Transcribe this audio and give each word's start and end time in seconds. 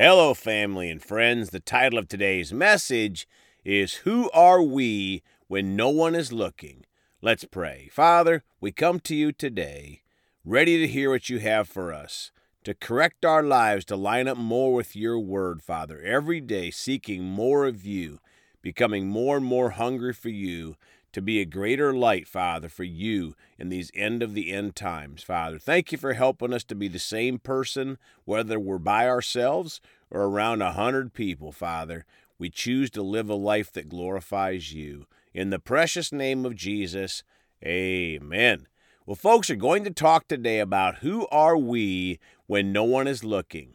Hello, 0.00 0.32
family 0.32 0.90
and 0.90 1.02
friends. 1.02 1.50
The 1.50 1.58
title 1.58 1.98
of 1.98 2.06
today's 2.06 2.52
message 2.52 3.26
is 3.64 3.94
Who 4.04 4.30
Are 4.30 4.62
We 4.62 5.24
When 5.48 5.74
No 5.74 5.88
One 5.88 6.14
Is 6.14 6.32
Looking? 6.32 6.84
Let's 7.20 7.42
pray. 7.42 7.88
Father, 7.90 8.44
we 8.60 8.70
come 8.70 9.00
to 9.00 9.16
you 9.16 9.32
today, 9.32 10.02
ready 10.44 10.78
to 10.78 10.86
hear 10.86 11.10
what 11.10 11.28
you 11.28 11.40
have 11.40 11.68
for 11.68 11.92
us, 11.92 12.30
to 12.62 12.74
correct 12.74 13.24
our 13.24 13.42
lives 13.42 13.84
to 13.86 13.96
line 13.96 14.28
up 14.28 14.38
more 14.38 14.72
with 14.72 14.94
your 14.94 15.18
word, 15.18 15.64
Father, 15.64 16.00
every 16.00 16.40
day 16.40 16.70
seeking 16.70 17.24
more 17.24 17.66
of 17.66 17.84
you, 17.84 18.20
becoming 18.62 19.08
more 19.08 19.36
and 19.38 19.46
more 19.46 19.70
hungry 19.70 20.12
for 20.12 20.28
you, 20.28 20.76
to 21.18 21.22
be 21.22 21.40
a 21.40 21.44
greater 21.44 21.92
light, 21.92 22.28
Father, 22.28 22.68
for 22.68 22.84
you 22.84 23.34
in 23.58 23.70
these 23.70 23.90
end 23.92 24.22
of 24.22 24.34
the 24.34 24.52
end 24.52 24.76
times, 24.76 25.20
Father. 25.24 25.58
Thank 25.58 25.90
you 25.90 25.98
for 25.98 26.12
helping 26.12 26.54
us 26.54 26.62
to 26.64 26.76
be 26.76 26.86
the 26.86 27.00
same 27.00 27.40
person, 27.40 27.98
whether 28.24 28.58
we're 28.58 28.78
by 28.78 29.08
ourselves 29.08 29.80
or 30.12 30.22
around 30.22 30.62
a 30.62 30.72
hundred 30.72 31.12
people, 31.12 31.50
Father. 31.50 32.04
We 32.38 32.50
choose 32.50 32.88
to 32.90 33.02
live 33.02 33.28
a 33.28 33.34
life 33.34 33.72
that 33.72 33.88
glorifies 33.88 34.72
you. 34.72 35.06
In 35.34 35.50
the 35.50 35.58
precious 35.58 36.12
name 36.12 36.46
of 36.46 36.54
Jesus, 36.54 37.24
amen. 37.66 38.68
Well, 39.04 39.16
folks 39.16 39.50
are 39.50 39.56
going 39.56 39.82
to 39.84 39.90
talk 39.90 40.28
today 40.28 40.60
about 40.60 40.98
who 40.98 41.26
are 41.32 41.58
we 41.58 42.20
when 42.46 42.72
no 42.72 42.84
one 42.84 43.08
is 43.08 43.24
looking. 43.24 43.74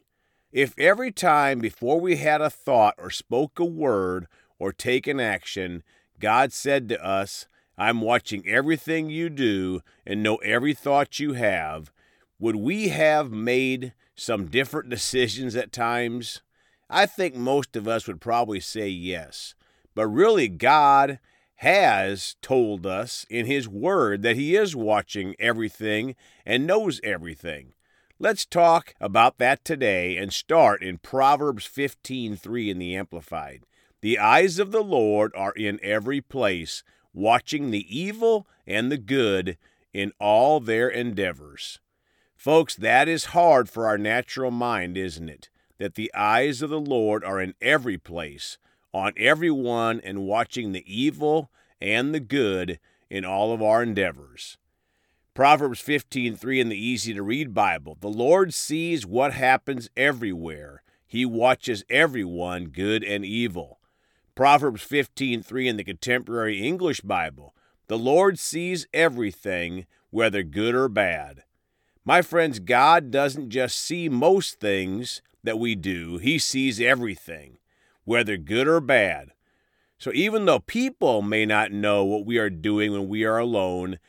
If 0.54 0.74
every 0.78 1.12
time 1.12 1.60
before 1.60 2.00
we 2.00 2.16
had 2.16 2.40
a 2.40 2.50
thought 2.50 2.96
or 2.98 3.10
spoke 3.10 3.60
a 3.60 3.66
word 3.66 4.28
or 4.60 4.72
taken 4.72 5.20
action, 5.20 5.84
God 6.24 6.54
said 6.54 6.88
to 6.88 7.06
us, 7.06 7.48
I'm 7.78 8.00
watching 8.00 8.48
everything 8.48 9.10
you 9.10 9.30
do 9.30 9.82
and 10.08 10.24
know 10.24 10.38
every 10.38 10.74
thought 10.74 11.20
you 11.20 11.34
have, 11.34 11.92
would 12.40 12.56
we 12.56 12.88
have 12.88 13.30
made 13.30 13.92
some 14.16 14.46
different 14.46 14.90
decisions 14.90 15.54
at 15.58 15.74
times? 15.74 16.40
I 16.90 17.08
think 17.08 17.36
most 17.36 17.76
of 17.76 17.90
us 17.90 18.08
would 18.08 18.22
probably 18.22 18.62
say 18.62 18.88
yes. 18.88 19.54
But 19.96 20.08
really, 20.08 20.48
God 20.48 21.20
has 21.56 22.38
told 22.42 22.86
us 22.86 23.26
in 23.30 23.46
His 23.46 23.68
Word 23.68 24.22
that 24.22 24.38
He 24.38 24.56
is 24.56 24.78
watching 24.78 25.36
everything 25.40 26.16
and 26.46 26.66
knows 26.66 27.02
everything. 27.04 27.74
Let's 28.18 28.46
talk 28.46 28.96
about 29.02 29.40
that 29.40 29.66
today 29.66 30.16
and 30.16 30.32
start 30.32 30.84
in 30.84 31.00
Proverbs 31.00 31.66
15:3 31.66 32.70
in 32.70 32.80
the 32.80 32.96
Amplified. 32.96 33.64
The 34.04 34.20
eyes 34.20 34.60
of 34.60 34.74
the 34.74 34.84
Lord 34.84 35.32
are 35.34 35.54
in 35.54 35.80
every 35.82 36.20
place, 36.20 36.84
watching 37.14 37.72
the 37.72 37.88
evil 37.90 38.46
and 38.68 38.92
the 38.92 38.98
good 38.98 39.58
in 39.94 40.12
all 40.20 40.60
their 40.60 40.90
endeavors. 40.90 41.80
Folks, 42.36 42.76
that 42.76 43.08
is 43.08 43.28
hard 43.32 43.70
for 43.70 43.88
our 43.88 43.98
natural 43.98 44.52
mind, 44.52 44.98
isn't 44.98 45.30
it? 45.30 45.50
That 45.78 45.96
the 45.96 46.14
eyes 46.14 46.62
of 46.62 46.70
the 46.70 46.82
Lord 46.82 47.24
are 47.24 47.40
in 47.40 47.54
every 47.62 47.98
place, 47.98 48.58
on 48.92 49.14
everyone, 49.16 50.02
and 50.04 50.28
watching 50.28 50.74
the 50.74 50.84
evil 50.86 51.50
and 51.80 52.14
the 52.14 52.20
good 52.20 52.82
in 53.10 53.24
all 53.24 53.54
of 53.54 53.62
our 53.62 53.82
endeavors. 53.82 54.58
Proverbs 55.34 55.80
15:3 55.80 56.60
in 56.60 56.68
the 56.68 56.76
easy 56.76 57.14
to 57.14 57.24
read 57.24 57.54
Bible. 57.54 57.98
The 58.02 58.10
Lord 58.10 58.54
sees 58.54 59.06
what 59.06 59.32
happens 59.32 59.90
everywhere. 59.96 60.84
He 61.08 61.26
watches 61.26 61.86
everyone, 61.90 62.66
good 62.66 63.06
and 63.06 63.24
evil. 63.24 63.80
Proverbs 64.36 64.82
15:3 64.82 65.68
in 65.68 65.78
the 65.78 65.84
Contemporary 65.84 66.60
English 66.60 67.02
Bible. 67.02 67.54
The 67.86 68.00
Lord 68.00 68.40
sees 68.40 68.88
everything, 68.92 69.86
whether 70.10 70.42
good 70.42 70.74
or 70.74 70.90
bad. 70.90 71.44
My 72.04 72.24
friends, 72.24 72.58
God 72.58 73.12
doesn't 73.12 73.52
just 73.52 73.78
see 73.78 74.10
most 74.10 74.60
things 74.60 75.22
that 75.44 75.60
we 75.60 75.76
do, 75.76 76.18
He 76.18 76.40
sees 76.40 76.82
everything, 76.82 77.60
whether 78.06 78.36
good 78.36 78.68
or 78.68 78.80
bad. 78.80 79.34
So 80.00 80.12
even 80.16 80.46
though 80.46 80.60
people 80.60 81.22
may 81.22 81.46
not 81.46 81.72
know 81.72 82.04
what 82.04 82.26
we 82.26 82.40
are 82.40 82.50
doing 82.50 82.92
when 82.92 83.08
we 83.08 83.24
are 83.26 83.38
alone, 83.38 84.00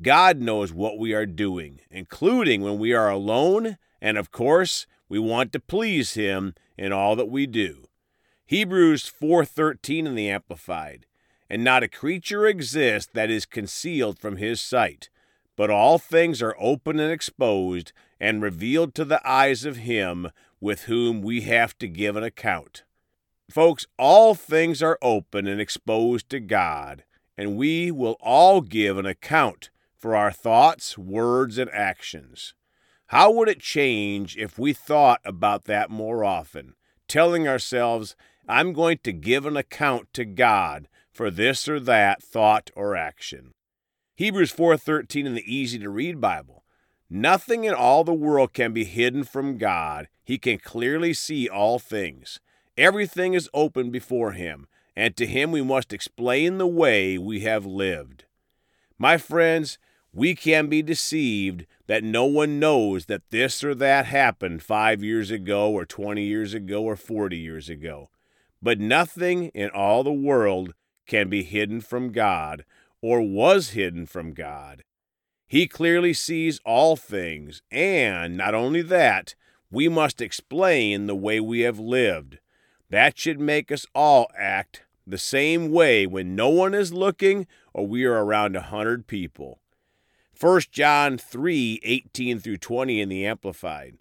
God 0.00 0.40
knows 0.40 0.72
what 0.72 0.96
we 0.96 1.12
are 1.12 1.26
doing, 1.26 1.80
including 1.90 2.62
when 2.62 2.78
we 2.78 2.92
are 2.92 3.10
alone, 3.10 3.78
and 4.00 4.16
of 4.16 4.30
course, 4.30 4.86
we 5.08 5.18
want 5.18 5.52
to 5.52 5.60
please 5.60 6.14
Him 6.14 6.54
in 6.78 6.92
all 6.92 7.16
that 7.16 7.28
we 7.28 7.46
do. 7.46 7.88
Hebrews 8.52 9.08
4:13 9.08 10.06
in 10.06 10.14
the 10.14 10.28
amplified. 10.28 11.06
And 11.48 11.64
not 11.64 11.82
a 11.82 11.88
creature 11.88 12.46
exists 12.46 13.10
that 13.14 13.30
is 13.30 13.46
concealed 13.46 14.18
from 14.18 14.36
his 14.36 14.60
sight, 14.60 15.08
but 15.56 15.70
all 15.70 15.98
things 15.98 16.42
are 16.42 16.54
open 16.58 17.00
and 17.00 17.10
exposed 17.10 17.94
and 18.20 18.42
revealed 18.42 18.94
to 18.96 19.06
the 19.06 19.26
eyes 19.26 19.64
of 19.64 19.78
him 19.78 20.28
with 20.60 20.82
whom 20.82 21.22
we 21.22 21.40
have 21.40 21.78
to 21.78 21.88
give 21.88 22.14
an 22.14 22.24
account. 22.24 22.84
Folks, 23.50 23.86
all 23.98 24.34
things 24.34 24.82
are 24.82 24.98
open 25.00 25.46
and 25.46 25.58
exposed 25.58 26.28
to 26.28 26.38
God, 26.38 27.04
and 27.38 27.56
we 27.56 27.90
will 27.90 28.18
all 28.20 28.60
give 28.60 28.98
an 28.98 29.06
account 29.06 29.70
for 29.96 30.14
our 30.14 30.30
thoughts, 30.30 30.98
words, 30.98 31.56
and 31.56 31.70
actions. 31.70 32.52
How 33.06 33.30
would 33.30 33.48
it 33.48 33.60
change 33.60 34.36
if 34.36 34.58
we 34.58 34.74
thought 34.74 35.22
about 35.24 35.64
that 35.64 35.88
more 35.88 36.22
often, 36.22 36.74
telling 37.08 37.48
ourselves, 37.48 38.14
I'm 38.52 38.74
going 38.74 38.98
to 39.04 39.12
give 39.14 39.46
an 39.46 39.56
account 39.56 40.12
to 40.12 40.26
God 40.26 40.86
for 41.10 41.30
this 41.30 41.70
or 41.70 41.80
that 41.80 42.22
thought 42.22 42.70
or 42.76 42.94
action. 42.94 43.54
Hebrews 44.14 44.52
4:13 44.52 45.24
in 45.24 45.34
the 45.34 45.54
easy 45.54 45.78
to 45.78 45.88
read 45.88 46.20
Bible. 46.20 46.62
Nothing 47.08 47.64
in 47.64 47.72
all 47.72 48.04
the 48.04 48.12
world 48.12 48.52
can 48.52 48.74
be 48.74 48.84
hidden 48.84 49.24
from 49.24 49.56
God. 49.56 50.08
He 50.22 50.36
can 50.36 50.58
clearly 50.58 51.14
see 51.14 51.48
all 51.48 51.78
things. 51.78 52.40
Everything 52.76 53.32
is 53.32 53.48
open 53.54 53.90
before 53.90 54.32
him, 54.32 54.68
and 54.94 55.16
to 55.16 55.26
him 55.26 55.50
we 55.50 55.62
must 55.62 55.94
explain 55.94 56.58
the 56.58 56.66
way 56.66 57.16
we 57.16 57.40
have 57.40 57.64
lived. 57.64 58.26
My 58.98 59.16
friends, 59.16 59.78
we 60.12 60.34
can 60.34 60.66
be 60.66 60.82
deceived 60.82 61.64
that 61.86 62.04
no 62.04 62.26
one 62.26 62.60
knows 62.60 63.06
that 63.06 63.30
this 63.30 63.64
or 63.64 63.74
that 63.76 64.04
happened 64.04 64.62
5 64.62 65.02
years 65.02 65.30
ago 65.30 65.70
or 65.70 65.86
20 65.86 66.22
years 66.22 66.52
ago 66.52 66.82
or 66.82 66.96
40 66.96 67.38
years 67.38 67.70
ago. 67.70 68.10
But 68.62 68.78
nothing 68.78 69.46
in 69.48 69.70
all 69.70 70.04
the 70.04 70.12
world 70.12 70.74
can 71.06 71.28
be 71.28 71.42
hidden 71.42 71.80
from 71.80 72.12
God 72.12 72.64
or 73.00 73.20
was 73.20 73.70
hidden 73.70 74.06
from 74.06 74.32
God. 74.32 74.84
He 75.46 75.66
clearly 75.66 76.14
sees 76.14 76.60
all 76.64 76.96
things, 76.96 77.60
and 77.70 78.36
not 78.36 78.54
only 78.54 78.80
that, 78.82 79.34
we 79.70 79.88
must 79.88 80.20
explain 80.20 81.06
the 81.06 81.16
way 81.16 81.40
we 81.40 81.60
have 81.60 81.78
lived. 81.78 82.38
That 82.88 83.18
should 83.18 83.40
make 83.40 83.72
us 83.72 83.84
all 83.94 84.30
act 84.38 84.84
the 85.06 85.18
same 85.18 85.70
way 85.70 86.06
when 86.06 86.36
no 86.36 86.48
one 86.48 86.74
is 86.74 86.92
looking 86.92 87.46
or 87.74 87.86
we 87.86 88.04
are 88.04 88.24
around 88.24 88.54
a 88.54 88.62
hundred 88.62 89.06
people. 89.06 89.60
1 90.38 90.62
John 90.70 91.18
3 91.18 91.80
18 91.82 92.38
through 92.38 92.58
20 92.58 93.00
in 93.00 93.08
the 93.08 93.26
Amplified. 93.26 93.98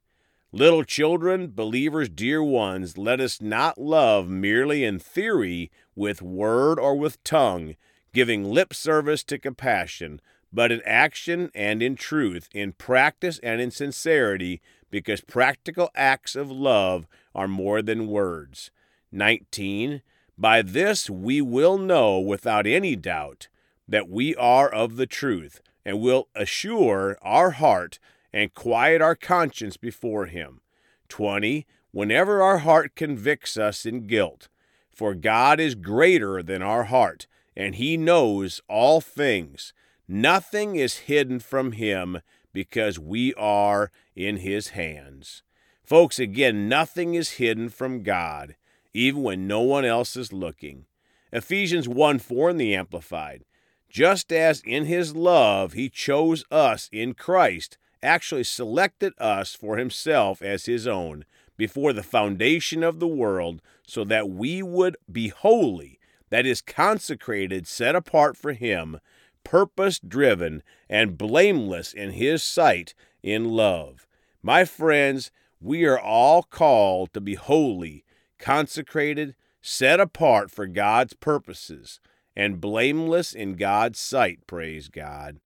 Little 0.54 0.84
children, 0.84 1.52
believers, 1.56 2.10
dear 2.10 2.44
ones, 2.44 2.98
let 2.98 3.22
us 3.22 3.40
not 3.40 3.78
love 3.78 4.28
merely 4.28 4.84
in 4.84 5.00
theory, 5.00 5.72
with 5.96 6.22
word 6.22 6.78
or 6.78 6.98
with 6.98 7.24
tongue, 7.24 7.78
giving 8.14 8.44
lip 8.44 8.74
service 8.74 9.24
to 9.24 9.40
compassion, 9.40 10.20
but 10.52 10.70
in 10.70 10.82
action 10.86 11.52
and 11.56 11.82
in 11.82 11.96
truth, 11.96 12.50
in 12.54 12.74
practice 12.74 13.40
and 13.42 13.62
in 13.62 13.72
sincerity, 13.72 14.62
because 14.90 15.22
practical 15.22 15.90
acts 15.96 16.36
of 16.36 16.52
love 16.52 17.08
are 17.34 17.48
more 17.48 17.82
than 17.82 18.08
words. 18.08 18.72
19. 19.10 20.02
By 20.38 20.62
this 20.62 21.10
we 21.10 21.40
will 21.40 21.78
know 21.78 22.20
without 22.20 22.68
any 22.68 22.98
doubt 22.98 23.48
that 23.88 24.10
we 24.10 24.36
are 24.36 24.68
of 24.68 24.98
the 24.98 25.08
truth, 25.08 25.62
and 25.86 26.02
will 26.02 26.28
assure 26.36 27.18
our 27.22 27.52
heart 27.52 28.00
and 28.34 28.54
quiet 28.54 29.02
our 29.02 29.16
conscience 29.16 29.78
before 29.78 30.26
Him. 30.28 30.62
20. 31.10 31.66
Whenever 31.92 32.42
our 32.42 32.60
heart 32.60 32.96
convicts 32.96 33.58
us 33.58 33.86
in 33.86 34.08
guilt, 34.08 34.48
for 34.90 35.14
God 35.14 35.60
is 35.60 35.76
greater 35.76 36.42
than 36.42 36.62
our 36.62 36.86
heart, 36.86 37.28
and 37.56 37.76
He 37.76 37.98
knows 37.98 38.62
all 38.70 39.02
things. 39.02 39.74
Nothing 40.08 40.76
is 40.76 41.00
hidden 41.00 41.40
from 41.40 41.74
Him 41.74 42.22
because 42.54 42.98
we 42.98 43.34
are 43.34 43.92
in 44.16 44.38
His 44.38 44.70
hands. 44.70 45.44
Folks, 45.84 46.20
again, 46.20 46.70
nothing 46.70 47.16
is 47.16 47.32
hidden 47.32 47.68
from 47.68 48.04
God, 48.04 48.56
even 48.94 49.24
when 49.24 49.48
no 49.48 49.62
one 49.62 49.84
else 49.84 50.16
is 50.16 50.32
looking. 50.32 50.86
Ephesians 51.34 51.88
1 51.88 52.20
4 52.20 52.52
in 52.52 52.58
the 52.58 52.76
Amplified. 52.76 53.44
Just 53.90 54.32
as 54.32 54.62
in 54.62 54.86
His 54.86 55.16
love 55.16 55.74
He 55.74 55.90
chose 55.90 56.46
us 56.50 56.90
in 56.94 57.14
Christ 57.14 57.78
actually 58.04 58.44
selected 58.44 59.14
us 59.18 59.54
for 59.56 59.78
himself 59.78 60.42
as 60.42 60.66
his 60.66 60.88
own 60.88 61.26
before 61.58 61.94
the 61.94 62.04
foundation 62.04 62.84
of 62.84 63.00
the 63.00 63.08
world 63.08 63.62
so 63.86 64.04
that 64.04 64.30
we 64.30 64.64
would 64.64 64.98
be 65.12 65.28
holy, 65.28 66.00
that 66.30 66.46
is, 66.46 66.62
consecrated, 66.62 67.68
set 67.68 67.96
apart 67.96 68.36
for 68.38 68.54
him, 68.54 69.00
purpose 69.44 70.00
driven, 70.00 70.64
and 70.90 71.18
blameless 71.18 71.94
in 71.94 72.12
his 72.12 72.44
sight 72.44 72.94
in 73.22 73.46
love. 73.46 74.08
My 74.42 74.66
friends, 74.66 75.32
we 75.60 75.86
are 75.86 76.00
all 76.00 76.42
called 76.44 77.14
to 77.14 77.22
be 77.22 77.36
holy, 77.36 78.04
consecrated, 78.40 79.36
set 79.62 80.00
apart 80.00 80.50
for 80.50 80.66
God's 80.66 81.14
purposes, 81.14 82.00
and 82.36 82.60
blameless 82.60 83.34
in 83.34 83.54
God's 83.56 84.00
sight, 84.00 84.48
praise 84.48 84.88
God. 84.88 85.40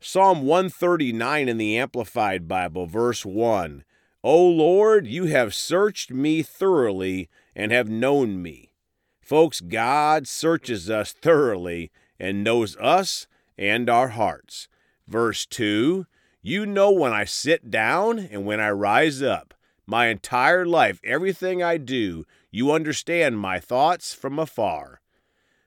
Psalm 0.00 0.42
139 0.42 1.48
in 1.48 1.56
the 1.56 1.78
Amplified 1.78 2.46
Bible, 2.46 2.86
verse 2.86 3.24
1 3.24 3.84
O 4.22 4.46
Lord, 4.46 5.06
you 5.06 5.26
have 5.26 5.54
searched 5.54 6.10
me 6.10 6.42
thoroughly 6.42 7.28
and 7.54 7.72
have 7.72 7.88
known 7.88 8.42
me. 8.42 8.72
Folks, 9.20 9.60
God 9.60 10.28
searches 10.28 10.90
us 10.90 11.12
thoroughly 11.12 11.90
and 12.18 12.44
knows 12.44 12.76
us 12.76 13.26
and 13.56 13.88
our 13.88 14.08
hearts. 14.08 14.68
Verse 15.08 15.46
2 15.46 16.06
you 16.46 16.64
know 16.64 16.92
when 16.92 17.12
I 17.12 17.24
sit 17.24 17.72
down 17.72 18.20
and 18.20 18.46
when 18.46 18.60
I 18.60 18.70
rise 18.70 19.20
up. 19.20 19.52
My 19.84 20.06
entire 20.06 20.64
life, 20.64 21.00
everything 21.02 21.60
I 21.60 21.76
do, 21.76 22.24
you 22.52 22.70
understand 22.70 23.40
my 23.40 23.58
thoughts 23.58 24.14
from 24.14 24.38
afar. 24.38 25.00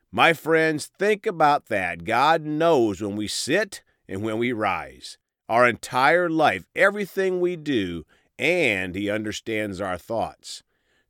My 0.10 0.32
friends, 0.32 0.86
think 0.86 1.26
about 1.26 1.66
that. 1.66 2.06
God 2.06 2.44
knows 2.44 3.02
when 3.02 3.18
we 3.18 3.28
sit 3.28 3.82
and 4.10 4.24
when 4.24 4.40
we 4.40 4.52
rise. 4.52 5.18
Our 5.48 5.68
entire 5.68 6.30
life, 6.30 6.66
everything 6.76 7.40
we 7.40 7.56
do, 7.56 8.06
and 8.38 8.96
He 8.96 9.10
understands 9.10 9.80
our 9.80 9.98
thoughts. 9.98 10.64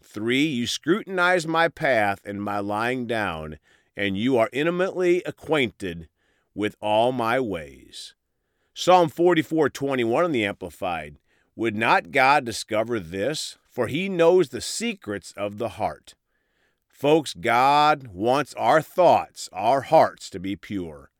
Three, 0.03 0.45
you 0.45 0.67
scrutinize 0.67 1.47
my 1.47 1.69
path 1.69 2.19
and 2.25 2.43
my 2.43 2.59
lying 2.59 3.07
down, 3.07 3.57
and 3.95 4.17
you 4.17 4.37
are 4.37 4.49
intimately 4.51 5.23
acquainted 5.25 6.09
with 6.53 6.75
all 6.81 7.11
my 7.11 7.39
ways. 7.39 8.15
Psalm 8.73 9.09
44:21 9.09 10.25
in 10.25 10.31
the 10.31 10.45
Amplified. 10.45 11.17
Would 11.55 11.75
not 11.75 12.11
God 12.11 12.45
discover 12.45 12.99
this? 12.99 13.57
For 13.69 13.87
he 13.87 14.09
knows 14.09 14.49
the 14.49 14.61
secrets 14.61 15.31
of 15.37 15.57
the 15.57 15.69
heart. 15.69 16.15
Folks, 16.87 17.33
God 17.33 18.07
wants 18.07 18.53
our 18.55 18.81
thoughts, 18.81 19.47
our 19.53 19.81
hearts 19.81 20.29
to 20.31 20.39
be 20.39 20.55
pure. 20.55 21.11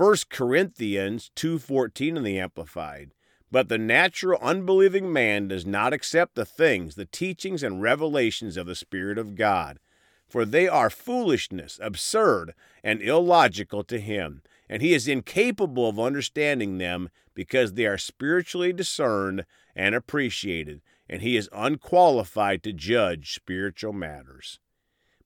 1 0.00 0.30
Corinthians 0.30 1.30
2:14 1.36 2.16
in 2.16 2.22
the 2.22 2.38
Amplified. 2.38 3.12
But 3.50 3.68
the 3.68 3.76
natural 3.76 4.38
unbelieving 4.40 5.12
man 5.12 5.48
does 5.48 5.66
not 5.66 5.92
accept 5.92 6.36
the 6.36 6.46
things, 6.46 6.94
the 6.94 7.04
teachings 7.04 7.62
and 7.62 7.82
revelations 7.82 8.56
of 8.56 8.66
the 8.66 8.74
Spirit 8.74 9.18
of 9.18 9.34
God, 9.34 9.78
for 10.26 10.46
they 10.46 10.66
are 10.66 10.88
foolishness, 10.88 11.78
absurd, 11.82 12.54
and 12.82 13.02
illogical 13.02 13.84
to 13.84 14.00
him 14.00 14.42
and 14.70 14.80
he 14.80 14.94
is 14.94 15.08
incapable 15.08 15.88
of 15.88 15.98
understanding 15.98 16.78
them 16.78 17.10
because 17.34 17.72
they 17.72 17.86
are 17.86 17.98
spiritually 17.98 18.72
discerned 18.72 19.44
and 19.74 19.96
appreciated, 19.96 20.80
and 21.08 21.22
he 21.22 21.36
is 21.36 21.48
unqualified 21.52 22.62
to 22.62 22.72
judge 22.72 23.34
spiritual 23.34 23.92
matters. 23.92 24.60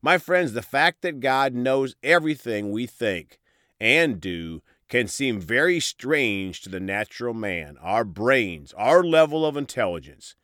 My 0.00 0.16
friends, 0.16 0.54
the 0.54 0.62
fact 0.62 1.02
that 1.02 1.20
God 1.20 1.52
knows 1.52 1.94
everything 2.02 2.72
we 2.72 2.86
think 2.86 3.38
and 3.80 4.20
do 4.20 4.62
can 4.88 5.08
seem 5.08 5.40
very 5.40 5.80
strange 5.80 6.60
to 6.60 6.68
the 6.68 6.80
natural 6.80 7.34
man, 7.34 7.76
our 7.80 8.04
brains, 8.04 8.72
our 8.74 9.02
level 9.02 9.44
of 9.44 9.56
intelligence. 9.56 10.36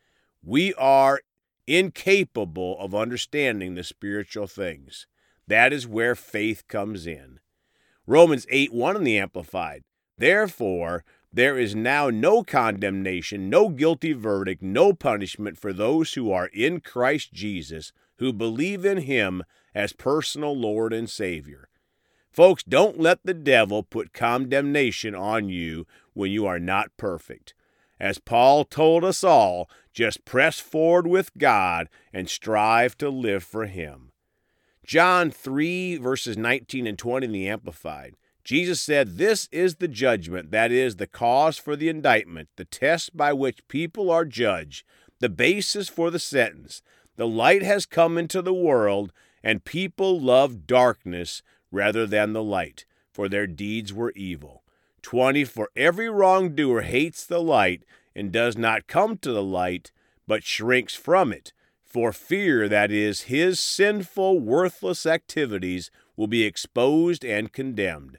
We 0.42 0.74
are 0.74 1.20
incapable 1.66 2.78
of 2.78 2.94
understanding 2.94 3.74
the 3.74 3.84
spiritual 3.84 4.46
things. 4.46 5.06
That 5.46 5.72
is 5.72 5.86
where 5.86 6.14
faith 6.14 6.66
comes 6.68 7.06
in. 7.06 7.40
Romans 8.06 8.46
8 8.50 8.72
1 8.72 8.96
in 8.96 9.04
the 9.04 9.18
Amplified. 9.18 9.82
Therefore, 10.18 11.04
there 11.32 11.58
is 11.58 11.74
now 11.74 12.10
no 12.10 12.42
condemnation, 12.42 13.48
no 13.48 13.68
guilty 13.68 14.12
verdict, 14.12 14.62
no 14.62 14.92
punishment 14.92 15.56
for 15.58 15.72
those 15.72 16.14
who 16.14 16.32
are 16.32 16.48
in 16.52 16.80
Christ 16.80 17.32
Jesus, 17.32 17.92
who 18.18 18.32
believe 18.32 18.84
in 18.84 18.98
Him 18.98 19.44
as 19.74 19.92
personal 19.92 20.56
Lord 20.56 20.92
and 20.92 21.08
Savior. 21.08 21.68
Folks, 22.30 22.62
don't 22.62 23.00
let 23.00 23.20
the 23.24 23.34
devil 23.34 23.82
put 23.82 24.12
condemnation 24.12 25.14
on 25.14 25.48
you 25.48 25.86
when 26.14 26.30
you 26.30 26.46
are 26.46 26.60
not 26.60 26.96
perfect. 26.96 27.54
As 27.98 28.18
Paul 28.18 28.64
told 28.64 29.04
us 29.04 29.24
all, 29.24 29.68
just 29.92 30.24
press 30.24 30.60
forward 30.60 31.06
with 31.06 31.36
God 31.36 31.88
and 32.12 32.30
strive 32.30 32.96
to 32.98 33.10
live 33.10 33.42
for 33.42 33.66
Him. 33.66 34.12
John 34.84 35.30
3, 35.30 35.98
verses 35.98 36.36
19 36.36 36.86
and 36.86 36.98
20 36.98 37.26
in 37.26 37.32
the 37.32 37.48
Amplified. 37.48 38.16
Jesus 38.42 38.80
said, 38.80 39.18
This 39.18 39.48
is 39.52 39.76
the 39.76 39.88
judgment, 39.88 40.50
that 40.50 40.72
is, 40.72 40.96
the 40.96 41.06
cause 41.06 41.58
for 41.58 41.76
the 41.76 41.88
indictment, 41.88 42.48
the 42.56 42.64
test 42.64 43.16
by 43.16 43.32
which 43.32 43.68
people 43.68 44.10
are 44.10 44.24
judged, 44.24 44.84
the 45.18 45.28
basis 45.28 45.88
for 45.88 46.10
the 46.10 46.18
sentence. 46.18 46.82
The 47.16 47.28
light 47.28 47.62
has 47.62 47.84
come 47.84 48.16
into 48.16 48.40
the 48.40 48.54
world, 48.54 49.12
and 49.42 49.64
people 49.64 50.18
love 50.18 50.66
darkness 50.66 51.42
rather 51.70 52.06
than 52.06 52.32
the 52.32 52.42
light, 52.42 52.84
for 53.12 53.28
their 53.28 53.46
deeds 53.46 53.92
were 53.92 54.12
evil. 54.16 54.62
20. 55.02 55.44
For 55.44 55.70
every 55.76 56.08
wrongdoer 56.08 56.82
hates 56.82 57.24
the 57.24 57.40
light 57.40 57.84
and 58.14 58.32
does 58.32 58.56
not 58.56 58.86
come 58.86 59.16
to 59.18 59.32
the 59.32 59.42
light, 59.42 59.92
but 60.26 60.44
shrinks 60.44 60.94
from 60.94 61.32
it 61.32 61.52
for 61.90 62.12
fear 62.12 62.68
that 62.68 62.92
is, 62.92 63.22
his 63.22 63.58
sinful, 63.58 64.38
worthless 64.38 65.04
activities 65.06 65.90
will 66.16 66.28
be 66.28 66.44
exposed 66.44 67.24
and 67.24 67.52
condemned. 67.52 68.18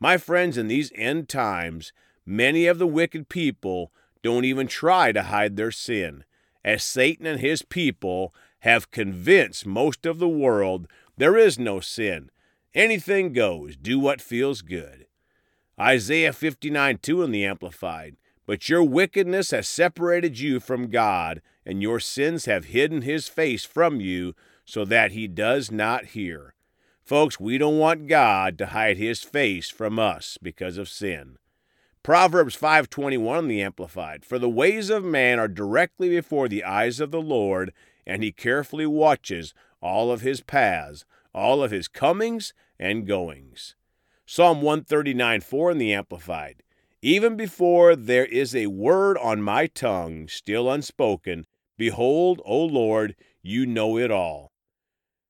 My 0.00 0.16
friends, 0.16 0.58
in 0.58 0.66
these 0.66 0.90
end 0.96 1.28
times, 1.28 1.92
many 2.26 2.66
of 2.66 2.78
the 2.78 2.86
wicked 2.86 3.28
people 3.28 3.92
don't 4.24 4.44
even 4.44 4.66
try 4.66 5.12
to 5.12 5.22
hide 5.22 5.56
their 5.56 5.70
sin, 5.70 6.24
as 6.64 6.82
Satan 6.82 7.26
and 7.26 7.38
his 7.38 7.62
people 7.62 8.34
have 8.60 8.90
convinced 8.90 9.64
most 9.64 10.04
of 10.04 10.18
the 10.18 10.28
world 10.28 10.88
there 11.16 11.36
is 11.36 11.60
no 11.60 11.78
sin. 11.78 12.28
Anything 12.76 13.32
goes, 13.32 13.74
do 13.74 13.98
what 13.98 14.20
feels 14.20 14.60
good. 14.60 15.06
Isaiah 15.80 16.34
59 16.34 16.98
2 16.98 17.22
in 17.22 17.30
the 17.30 17.42
Amplified. 17.42 18.16
But 18.44 18.68
your 18.68 18.82
wickedness 18.82 19.50
has 19.52 19.66
separated 19.66 20.38
you 20.38 20.60
from 20.60 20.90
God, 20.90 21.40
and 21.64 21.80
your 21.80 21.98
sins 22.00 22.44
have 22.44 22.66
hidden 22.66 23.00
his 23.00 23.28
face 23.28 23.64
from 23.64 24.02
you 24.02 24.34
so 24.66 24.84
that 24.84 25.12
he 25.12 25.26
does 25.26 25.70
not 25.72 26.08
hear. 26.08 26.54
Folks, 27.02 27.40
we 27.40 27.56
don't 27.56 27.78
want 27.78 28.08
God 28.08 28.58
to 28.58 28.66
hide 28.66 28.98
his 28.98 29.22
face 29.22 29.70
from 29.70 29.98
us 29.98 30.36
because 30.42 30.76
of 30.76 30.90
sin. 30.90 31.38
Proverbs 32.02 32.54
5:21 32.54 33.38
in 33.38 33.48
the 33.48 33.62
amplified 33.62 34.22
For 34.22 34.38
the 34.38 34.50
ways 34.50 34.90
of 34.90 35.02
man 35.02 35.38
are 35.38 35.48
directly 35.48 36.10
before 36.10 36.46
the 36.46 36.62
eyes 36.62 37.00
of 37.00 37.10
the 37.10 37.22
Lord 37.22 37.72
and 38.06 38.22
he 38.22 38.32
carefully 38.32 38.86
watches 38.86 39.54
all 39.80 40.12
of 40.12 40.20
his 40.20 40.42
paths 40.42 41.06
all 41.36 41.62
of 41.62 41.70
his 41.70 41.86
comings 41.86 42.54
and 42.78 43.06
goings. 43.06 43.74
Psalm 44.26 44.62
139 44.62 45.40
4 45.40 45.70
in 45.70 45.78
the 45.78 45.92
amplified 45.92 46.62
even 47.06 47.36
before 47.36 47.94
there 47.94 48.24
is 48.24 48.52
a 48.52 48.66
word 48.66 49.16
on 49.18 49.40
my 49.40 49.68
tongue 49.68 50.26
still 50.26 50.68
unspoken, 50.68 51.46
behold, 51.76 52.40
O 52.44 52.64
Lord, 52.64 53.14
you 53.42 53.64
know 53.64 53.96
it 53.96 54.10
all. 54.10 54.50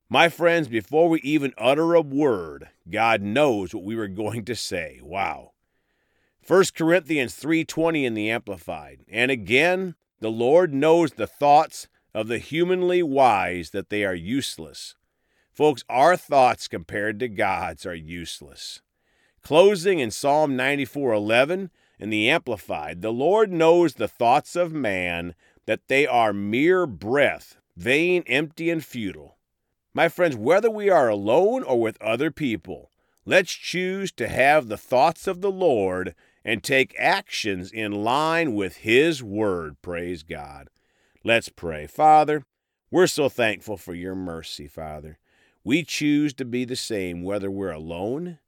My 0.08 0.30
friends, 0.30 0.68
before 0.68 1.10
we 1.10 1.20
even 1.20 1.52
utter 1.58 1.94
a 1.94 2.00
word, 2.00 2.70
God 2.88 3.20
knows 3.20 3.74
what 3.74 3.84
we 3.84 3.94
were 3.94 4.08
going 4.08 4.44
to 4.46 4.54
say. 4.54 5.00
Wow. 5.02 5.52
1 6.46 6.64
Corinthians 6.74 7.34
3:20 7.34 8.04
in 8.04 8.14
the 8.14 8.30
amplified. 8.30 9.04
And 9.06 9.30
again, 9.30 9.96
the 10.20 10.30
Lord 10.30 10.72
knows 10.72 11.12
the 11.12 11.26
thoughts 11.26 11.88
of 12.14 12.28
the 12.28 12.38
humanly 12.38 13.02
wise 13.02 13.70
that 13.72 13.90
they 13.90 14.02
are 14.02 14.14
useless. 14.14 14.94
Folks, 15.56 15.84
our 15.88 16.18
thoughts 16.18 16.68
compared 16.68 17.18
to 17.18 17.28
God's 17.28 17.86
are 17.86 17.94
useless. 17.94 18.82
Closing 19.40 20.00
in 20.00 20.10
Psalm 20.10 20.54
94:11 20.54 21.70
in 21.98 22.10
the 22.10 22.28
Amplified, 22.28 23.00
the 23.00 23.10
Lord 23.10 23.50
knows 23.50 23.94
the 23.94 24.06
thoughts 24.06 24.54
of 24.54 24.74
man 24.74 25.34
that 25.64 25.88
they 25.88 26.06
are 26.06 26.34
mere 26.34 26.86
breath, 26.86 27.56
vain, 27.74 28.22
empty, 28.26 28.68
and 28.68 28.84
futile. 28.84 29.38
My 29.94 30.10
friends, 30.10 30.36
whether 30.36 30.68
we 30.68 30.90
are 30.90 31.08
alone 31.08 31.62
or 31.62 31.80
with 31.80 32.02
other 32.02 32.30
people, 32.30 32.90
let's 33.24 33.54
choose 33.54 34.12
to 34.12 34.28
have 34.28 34.68
the 34.68 34.76
thoughts 34.76 35.26
of 35.26 35.40
the 35.40 35.50
Lord 35.50 36.14
and 36.44 36.62
take 36.62 36.94
actions 36.98 37.72
in 37.72 37.92
line 37.92 38.54
with 38.54 38.78
His 38.78 39.22
Word. 39.22 39.80
Praise 39.80 40.22
God. 40.22 40.68
Let's 41.24 41.48
pray. 41.48 41.86
Father, 41.86 42.44
we're 42.90 43.06
so 43.06 43.30
thankful 43.30 43.78
for 43.78 43.94
your 43.94 44.14
mercy, 44.14 44.68
Father. 44.68 45.18
We 45.66 45.82
choose 45.82 46.32
to 46.34 46.44
be 46.44 46.64
the 46.64 46.76
same 46.76 47.24
whether 47.24 47.50
we're 47.50 47.72
alone 47.72 48.38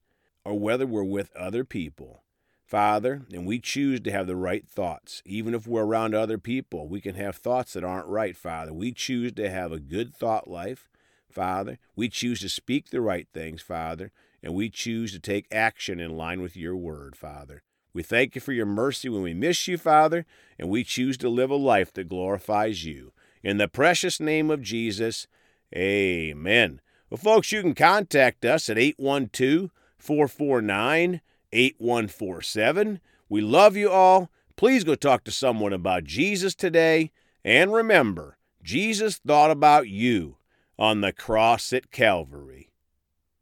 or 0.44 0.56
whether 0.56 0.86
we're 0.86 1.02
with 1.02 1.34
other 1.34 1.64
people. 1.64 2.22
Father, 2.64 3.22
and 3.32 3.44
we 3.44 3.58
choose 3.58 3.98
to 4.02 4.12
have 4.12 4.28
the 4.28 4.36
right 4.36 4.64
thoughts. 4.68 5.20
Even 5.26 5.52
if 5.52 5.66
we're 5.66 5.84
around 5.84 6.14
other 6.14 6.38
people, 6.38 6.86
we 6.86 7.00
can 7.00 7.16
have 7.16 7.34
thoughts 7.34 7.72
that 7.72 7.82
aren't 7.82 8.06
right, 8.06 8.36
Father. 8.36 8.72
We 8.72 8.92
choose 8.92 9.32
to 9.32 9.50
have 9.50 9.72
a 9.72 9.80
good 9.80 10.14
thought 10.14 10.48
life, 10.48 10.88
Father. 11.28 11.80
We 11.96 12.08
choose 12.08 12.38
to 12.42 12.48
speak 12.48 12.90
the 12.90 13.00
right 13.00 13.26
things, 13.34 13.62
Father, 13.62 14.12
and 14.40 14.54
we 14.54 14.70
choose 14.70 15.10
to 15.10 15.18
take 15.18 15.48
action 15.50 15.98
in 15.98 16.16
line 16.16 16.40
with 16.40 16.56
your 16.56 16.76
word, 16.76 17.16
Father. 17.16 17.64
We 17.92 18.04
thank 18.04 18.36
you 18.36 18.40
for 18.40 18.52
your 18.52 18.64
mercy 18.64 19.08
when 19.08 19.22
we 19.22 19.34
miss 19.34 19.66
you, 19.66 19.76
Father, 19.76 20.24
and 20.56 20.70
we 20.70 20.84
choose 20.84 21.18
to 21.18 21.28
live 21.28 21.50
a 21.50 21.56
life 21.56 21.92
that 21.94 22.08
glorifies 22.08 22.84
you. 22.84 23.12
In 23.42 23.56
the 23.56 23.66
precious 23.66 24.20
name 24.20 24.52
of 24.52 24.62
Jesus, 24.62 25.26
amen. 25.74 26.80
Well, 27.10 27.18
folks, 27.18 27.52
you 27.52 27.62
can 27.62 27.74
contact 27.74 28.44
us 28.44 28.68
at 28.68 28.78
812 28.78 29.70
449 29.98 31.20
8147. 31.52 33.00
We 33.28 33.40
love 33.40 33.76
you 33.76 33.90
all. 33.90 34.30
Please 34.56 34.84
go 34.84 34.94
talk 34.94 35.24
to 35.24 35.30
someone 35.30 35.72
about 35.72 36.04
Jesus 36.04 36.54
today. 36.54 37.10
And 37.44 37.72
remember, 37.72 38.36
Jesus 38.62 39.16
thought 39.16 39.50
about 39.50 39.88
you 39.88 40.36
on 40.78 41.00
the 41.00 41.12
cross 41.12 41.72
at 41.72 41.90
Calvary. 41.90 42.67